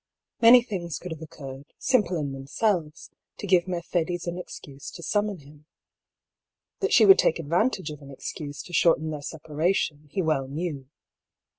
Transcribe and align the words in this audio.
Many 0.41 0.63
things 0.63 0.97
could 0.97 1.11
have 1.11 1.21
oc 1.21 1.29
curred, 1.29 1.65
simple 1.77 2.17
in 2.17 2.31
themselves, 2.31 3.11
to 3.37 3.45
give 3.45 3.67
Mercedes 3.67 4.25
an 4.25 4.39
excuse 4.39 4.89
to 4.89 5.03
summon 5.03 5.41
him. 5.41 5.67
That 6.79 6.91
she 6.91 7.05
would 7.05 7.19
take 7.19 7.37
advantage 7.37 7.91
of 7.91 8.01
an 8.01 8.09
excuse 8.09 8.63
to 8.63 8.73
shorten 8.73 9.11
their 9.11 9.21
separation, 9.21 10.07
he 10.11 10.23
well 10.23 10.47
knew. 10.47 10.89